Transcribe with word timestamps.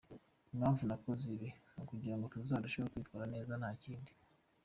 Impamvu 0.53 0.81
nakoze 0.89 1.25
ibi 1.35 1.49
ni 1.75 1.79
ukugira 1.83 2.15
ngo 2.17 2.25
tuzarusheho 2.33 2.91
kwitwara 2.93 3.25
neza 3.33 3.51
nta 3.61 3.71
kindi. 3.83 4.11